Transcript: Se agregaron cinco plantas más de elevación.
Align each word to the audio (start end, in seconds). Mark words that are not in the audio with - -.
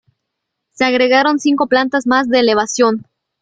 Se 0.71 0.83
agregaron 0.83 1.37
cinco 1.37 1.67
plantas 1.67 2.07
más 2.07 2.27
de 2.27 2.39
elevación. 2.39 3.05